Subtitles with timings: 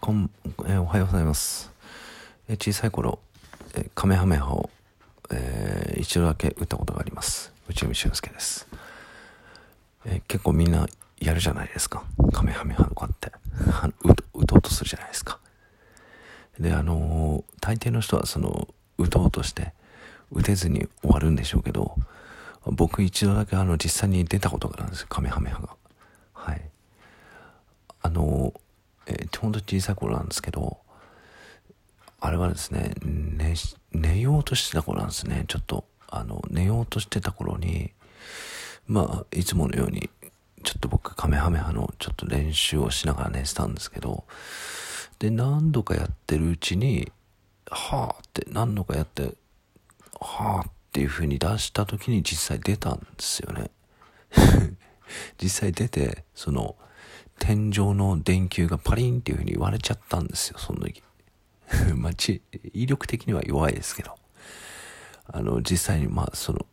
[0.00, 0.30] こん、
[0.66, 1.70] えおはようございます。
[2.48, 3.18] え小さい頃、
[3.74, 4.70] えカメハメハを、
[5.30, 7.52] えー、一度だけ打ったことがあります。
[7.68, 8.68] 内海俊介です。
[10.06, 10.86] え結構みんな
[11.20, 12.04] やるじゃないですか。
[12.32, 13.32] カメハメハとかって。
[13.82, 15.38] あの打とうとするじゃないですか。
[16.58, 18.68] で、あのー、大抵の人はその、
[18.98, 19.72] 打とうとして、
[20.30, 21.96] 打てずに終わるんでしょうけど、
[22.64, 25.70] 僕一度だけあの実際に出たことがあるんです、カメハメハが。
[26.32, 26.62] はい。
[28.02, 28.52] あの、
[29.06, 30.78] えー、ほんと小さい頃なんですけど、
[32.20, 33.54] あれはですね、寝、
[33.92, 35.44] 寝ようとしてた頃なんですね。
[35.48, 37.92] ちょっと、あの、寝ようとしてた頃に、
[38.86, 40.08] まあ、いつものように、
[40.62, 44.24] ちょっと僕、カメハメハのちょっと練習をしながら寝てたんですけど、
[45.18, 47.10] で、何度かやってるうちに、
[47.68, 49.34] はあって何度かやって、
[50.20, 53.70] はあっていう風に出した時に実際出たんですよね。
[55.42, 56.76] 実際出て、その、
[57.44, 61.02] 天井の電球がパリンっていう風に割れちゃったんですよ、その時。
[61.96, 62.40] まあ、ち、
[62.72, 64.14] 威力的には弱いですけど。
[65.26, 66.64] あの、実際に、まあ、その、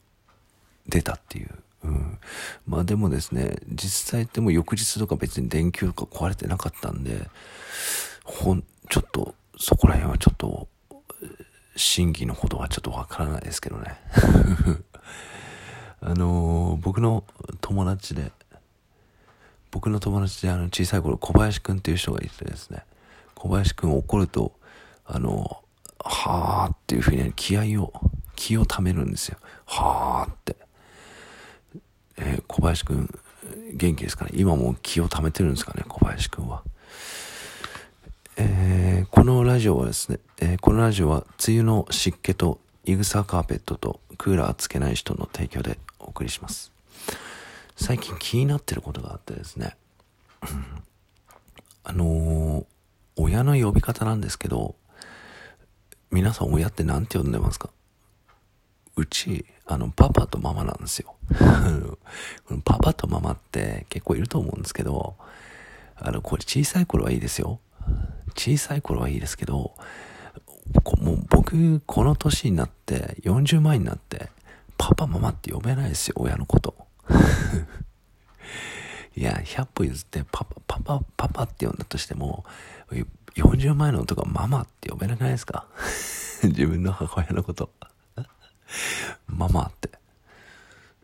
[0.87, 1.49] 出たっていう。
[1.85, 2.19] うん。
[2.67, 7.27] まあでもですね、実際でも翌日とか別に電球とか壊れてなかったんで、
[8.23, 10.67] ほん、ちょっと、そこら辺はちょっと、
[11.77, 13.97] 真偽のほどはちょっとわからないですけどね。
[16.01, 17.23] あのー、僕の
[17.59, 18.31] 友達で、
[19.71, 22.83] 僕の友達であの小さい頃小林くんっていう人がいてですね、
[23.35, 24.53] 小林くん怒ると、
[25.05, 25.61] あの、
[26.03, 27.93] はーっていうふうに気合を、
[28.35, 29.37] 気を溜めるんですよ。
[29.65, 30.55] はーって。
[32.17, 33.09] えー、小林くん、
[33.73, 34.31] 元気ですかね？
[34.33, 35.83] 今も気を溜めてるんですかね？
[35.87, 36.63] 小林くんは。
[38.37, 46.71] えー、このラジオはですね、えー、このラジオは梅雨の湿気とイグサカーペットとクーラーつけない人の提供でお送りします。
[47.81, 49.77] 最近気になってることがあってですね、
[51.83, 52.65] あのー、
[53.15, 54.75] 親の呼び方なんですけど、
[56.11, 57.69] 皆さん親って何て呼んでますか？
[58.97, 61.15] うち、あの、パパとママなんですよ。
[62.65, 65.15] パパとママって結構いると思うんですけど、
[65.95, 67.61] あの、これ小さい頃はいいですよ。
[68.35, 69.73] 小さい頃はいいですけど、
[71.01, 74.29] もう僕、この年になって、40前になって、
[74.77, 76.88] パパママって呼べないですよ、親のこと。
[79.15, 82.45] いや、100歩譲って、パパ、パパ、パパって呼んだとしても、
[83.35, 85.65] 40前の男がママって呼べなくないですか？
[86.43, 87.69] 自分の母親のこと。
[89.27, 89.89] ママって。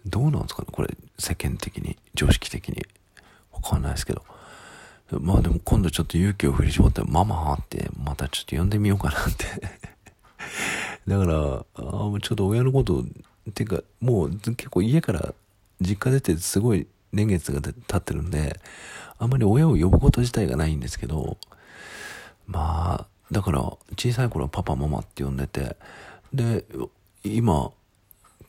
[0.05, 0.67] どうなんですかね？
[0.71, 2.85] これ、世間的に、常識的に。
[3.51, 4.23] わかんないですけど。
[5.11, 9.45] まあでも今度ちょっと勇気を振り絞って、ママってまたちょっと呼んでみようかなって
[11.07, 15.33] だから、あちょっと親のこと、っていうか、もう結構家から
[15.81, 18.59] 実家出てすごい年月が経ってるんで、
[19.17, 21.37] あんまり親を呼ぶこと自体がないんですけど、
[22.47, 23.61] まあ、だから
[23.97, 25.77] 小さい頃はパパママって呼んでて、
[26.33, 26.65] で、
[27.23, 27.71] 今、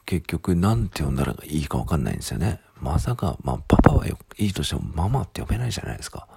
[0.05, 2.61] 結局なんて呼んだらいいかわかんないんですよね。
[2.81, 6.29] まさか、まあパパはいいとしてもママって呼べないじゃないですか。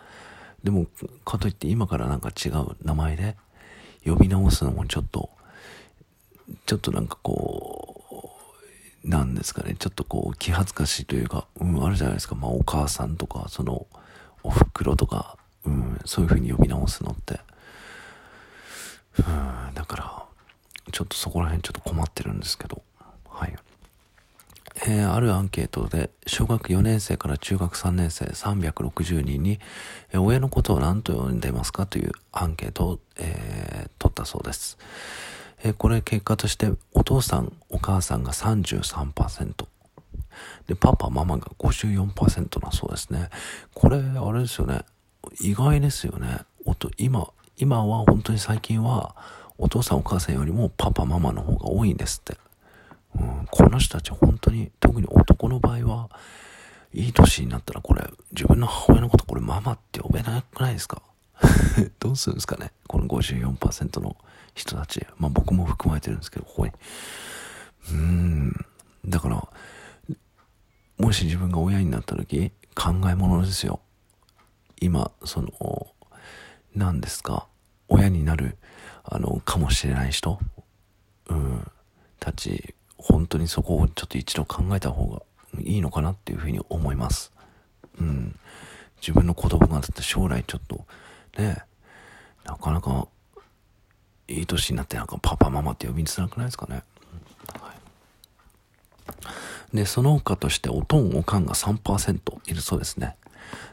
[0.64, 0.88] でも、
[1.26, 3.36] かといって今からなんか違う名前で
[4.06, 5.30] 呼び直すのもちょっと、
[6.66, 7.79] ちょっとなんかこう、
[9.04, 12.36] なんですかね、ちょっとこう気恥ずかしいというか、うん、あるじゃないですか。
[12.36, 13.88] まあお母さんとか、その、
[14.44, 17.40] お袋とか、うん、そういう風に呼び直すのって。
[19.20, 20.24] うん、だから、
[20.92, 22.82] ちょっとそこら辺ちょっと困ってるんですけど、
[23.28, 23.56] はい。
[24.88, 29.60] えー、あるアンケートで、小学4年生から中学3年生360人に、
[30.12, 34.78] えー、親のことを何と呼んでますかというアンケートを、えー、取ったそうです。
[35.62, 39.68] えー、これ結果として、お父さん、お母さんが33%。
[40.68, 43.30] で、パパ、ママが54%だそうですね。
[43.74, 44.82] これ、あれですよね。
[45.42, 46.40] 意外ですよね。
[46.66, 47.28] おと、今、
[47.58, 49.16] 今は本当に最近は、
[49.58, 52.38] お父さんお母さんよりもパパママの方が多いんですって。
[53.20, 56.10] うん、この人たち本当に、特に男の場合は、
[56.94, 61.02] いい年になったらこれ、自分の母親のことこれママって呼べなくないですか？
[62.00, 62.72] どうするんですかね？
[62.88, 64.16] この54%の
[64.56, 65.06] 人たち。
[65.18, 66.72] まあ僕も含まれてるんですけど、ここに。
[67.92, 68.66] うん。
[69.06, 69.48] だから、
[70.98, 73.80] もし自分が親になった時、考え物ですよ。
[74.82, 75.88] 今、その、
[76.76, 77.48] 何ですか、
[77.88, 78.58] 親になる、
[79.04, 80.40] あの、かもしれない人、
[81.28, 81.72] うん、
[82.20, 85.22] たち、本当にそこをちょっと一度考えた方が
[85.62, 87.32] いいのかなっていうふうに思います。
[88.00, 88.38] うん。
[89.02, 90.86] 自分の子供がだって将来ちょっと、
[91.38, 91.64] ね、
[92.44, 93.08] なかなか、
[94.30, 96.84] いい年になってなんかパパママって呼びづらくないですかね。
[97.60, 97.74] は
[99.74, 103.16] い、で、その他としておとんおかんが3%いるそうですね。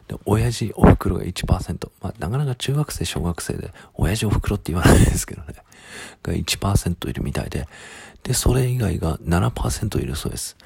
[0.08, 1.90] で、親父、お袋が1%。
[2.00, 5.54] まあ、なかなか中学生、小学生で、親父お袋って言わないですけどね。
[6.22, 7.68] が1%いるみたいで。
[8.22, 10.56] で、それ以外が7%いるそうです。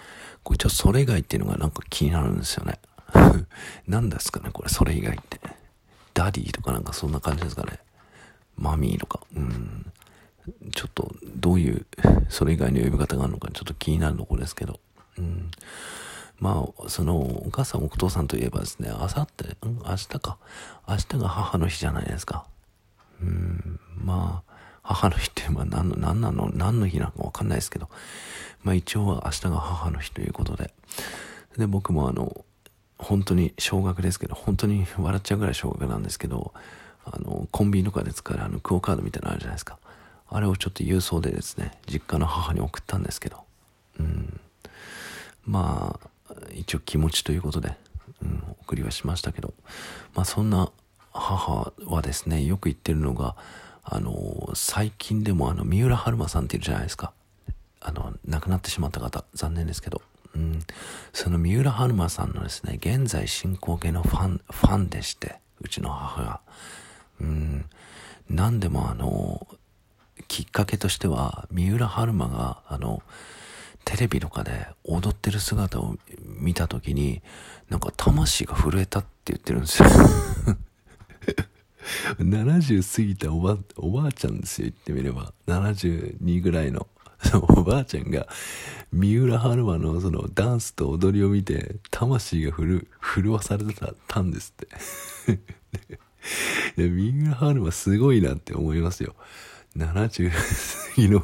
[0.43, 2.79] これちょそれ以外っていうのがなんか気になるんですよね。
[3.89, 5.41] 何ですかね、これ、それ以外って。
[6.15, 7.79] daddy とかなんかそんな感じですかね。
[8.57, 9.21] マミーとか。
[9.35, 9.93] うん。
[10.75, 11.87] ちょっと、どういう、
[12.29, 14.81] それ以外の呼び方があるのかちょっと気になるところですけど。
[15.19, 15.51] うん。
[16.39, 20.39] まあ、その、お母さん、お父さんといえばですね、あさって、うん、明日か。
[20.89, 22.47] 明日が母の日じゃないですか。
[23.21, 24.53] うん、まあ、
[24.83, 27.89] 母の日って、まあ、何の、何なの、何の日なのかわかんないですけど、
[28.63, 30.73] まあ一応は明日が母の日ということで、
[31.57, 32.45] で、僕もあの、
[32.99, 36.53] 本当に小学ですけど、本当に笑っちゃうぐらい小学なんですけど、
[37.05, 39.79] あの、コンビニとかで使えるあの、クオカードみたいなのあるじゃないですか。
[40.29, 43.45] あれをちょっと郵送でですね、実家の母に送ったんですけど、
[43.99, 44.41] うん。
[45.45, 47.77] まあ、一応気持ちということで、
[48.23, 49.55] うん、送りはしましたけど、
[50.15, 50.71] まあそんな
[51.13, 53.35] 母はですね、よく言ってるのが、
[53.83, 57.13] あの、最近でもあの、三浦春馬さんっているじゃないですか。
[57.81, 60.03] あの、亡くなってしまった方、残念ですけど。
[60.35, 60.61] うん、
[61.13, 66.41] その三浦春馬さんのですね、現在進行形のファン、ファンでして、うちの母が。
[67.21, 67.67] うん、
[68.29, 69.47] 何でもあの、
[70.29, 73.03] きっかけとしては、三浦春馬が、あの、
[73.85, 77.23] テレビとかで踊ってる姿を見た時に、
[77.69, 79.89] なんか魂が震えたって言ってるんですよ。
[82.19, 85.33] 70過ぎたおば、おばあちゃんですよ、言ってみれば。
[85.47, 86.87] 72ぐらいの。
[87.49, 88.27] おばあちゃんが、
[88.93, 93.75] 三浦春馬のそのダンスと踊りを見て、魂が震、震わされて
[94.09, 94.67] たんですっ
[95.29, 95.41] て。
[96.77, 99.15] 三浦春馬すごいなって思いますよ。
[99.77, 100.37] 70過
[100.97, 101.23] ぎの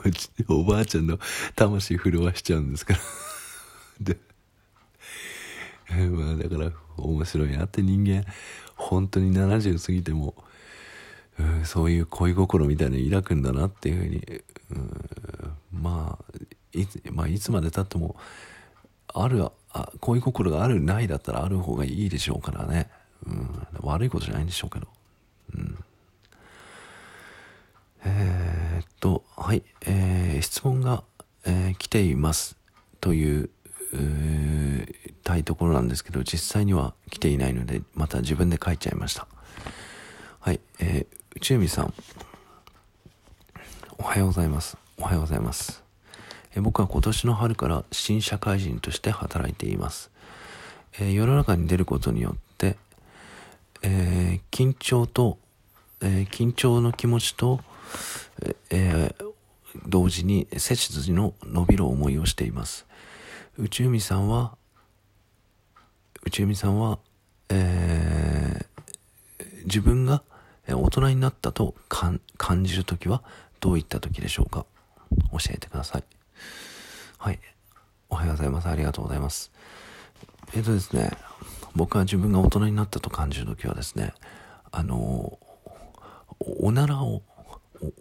[0.49, 1.19] おばあちゃんの
[1.57, 3.01] 魂震わしちゃうんですから
[4.01, 4.19] で、
[5.89, 8.25] まあだから面白いなって人間、
[8.77, 10.35] 本当に70過ぎても、
[11.63, 14.43] う、そういう恋心みたいな抱くんだなっていうふうに、う、
[15.73, 16.39] まあ、
[16.73, 18.17] いつ、まあいつまで経っても、
[19.13, 22.91] ある、あ恋心があるないだったらある方がいいでしょうからね。
[23.87, 24.87] 悪いことじゃないんでしょうけど。
[25.55, 25.85] うん
[28.09, 31.03] えー、っと、はい、えー、質問が、
[31.45, 32.57] えー、来ています
[33.01, 33.51] という、
[33.93, 39.27] えー、たいところなんですけど、実際には来ていないので、また自分で書いちゃいました。
[40.39, 41.95] はい、えー、内海さん、
[43.99, 44.77] おはようございます。
[44.99, 45.83] おはようございます。
[46.55, 50.13] えー、僕は今年の春から新社会人として働いています。
[51.01, 52.39] えー、世の中に出ることによっ、
[53.83, 55.39] えー、緊張と、
[56.01, 57.61] えー、緊張の気持ちと、
[58.71, 59.33] えー、
[59.87, 62.87] 同時に背筋の伸びる思いをしています。
[63.59, 64.57] 内海さんは、
[66.25, 66.99] 内海さんは、
[67.49, 70.23] えー、自分が
[70.69, 72.21] 大人になったと感
[72.65, 73.23] じるときは
[73.61, 74.67] どういったときでしょうか？
[75.31, 76.05] 教えてください。
[77.19, 77.39] はい。
[78.09, 78.69] おはようございます。
[78.69, 79.53] ありがとうございます。
[80.55, 81.11] えっ、とですね、
[81.77, 84.15] 僕は自分が大人になったと感じるときはですね、
[84.73, 85.39] あの、
[86.41, 87.23] おならを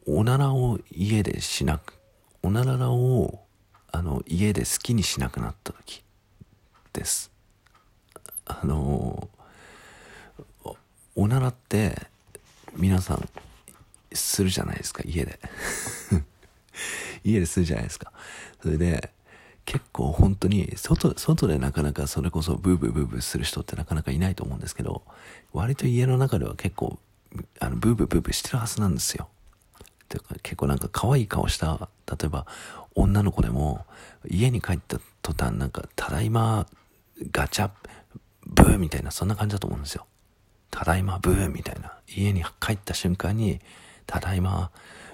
[0.06, 2.00] おならを家でしなく、
[2.42, 3.46] おならを、
[3.92, 6.04] あの、家で好きにしなくなった時
[6.94, 7.32] です。
[8.46, 9.30] あの、
[11.16, 12.08] おならって、
[12.76, 13.30] 皆さん、
[14.14, 15.40] するじゃないですか、家で。
[17.24, 18.12] 家でするじゃないですか。
[18.62, 19.12] それで、
[19.66, 25.04] 結構本当に、外、外でなかなかそれこそブーブーブーブーする人ってなかなかいないと思うんですけど、
[25.54, 27.00] 割と家の中では結構、
[27.60, 29.28] あの、ブーブーブーブーしてるはずなんですよ。
[30.08, 32.46] ていうか結構なんか可愛い顔した、例えば
[32.94, 33.86] 女の子でも
[34.28, 36.68] 家に帰った途端なんか、ただいま
[37.32, 37.70] ガチャ
[38.46, 40.06] ブーみたいな、そんな感じだと思うんですよ。
[40.72, 41.94] ただいまブーみたいな。
[42.08, 43.60] 家に帰った瞬間に、
[44.06, 44.72] ただいま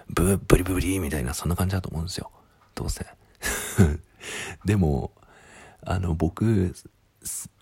[0.09, 2.31] ブーブリブリみたいな、そんな感じだと思うんですよ。
[2.75, 3.05] どうせ。
[4.65, 5.11] でも、
[5.83, 6.73] あの、僕、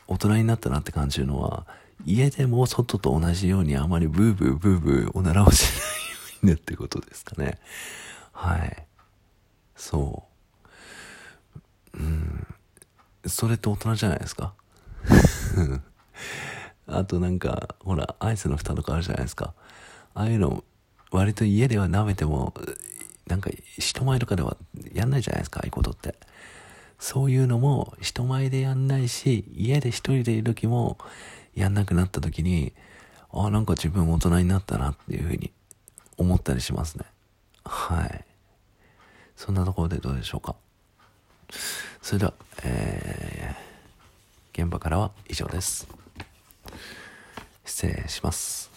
[0.08, 1.66] 大人になったなって感じるのは、
[2.06, 5.84] 家でも外と同じようにあまりブーブーブーブーおならをしないよ
[6.44, 7.60] うにねってことですかね。
[8.32, 8.86] はい。
[9.76, 10.24] そ
[11.94, 11.98] う。
[12.00, 12.48] うん。
[13.26, 14.54] それって大人じゃないですか？
[16.88, 19.54] あとなんか、ほら、アイスの蓋とかあるじゃないですか。
[20.16, 20.64] ああいうの、
[21.12, 22.54] 割と家では舐めても、
[23.28, 24.58] なんか人前とかでは
[24.94, 26.16] やんないじゃないですか、ああいうことって。
[27.00, 30.98] そういうのも人前でやんないし、家で一人でいる時も
[31.56, 32.74] やんなくなった時に、
[33.32, 35.52] ああ、なんか自分大人になったなっていうふうに
[36.18, 37.06] 思ったりしますね。
[37.64, 38.26] はい。
[39.36, 40.56] そんなところでどうでしょうか。
[42.02, 45.88] それでは、えー、現場からは以上です。
[47.64, 48.69] 失礼します。